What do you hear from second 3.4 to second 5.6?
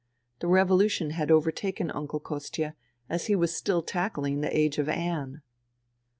still tackling the age of Anne.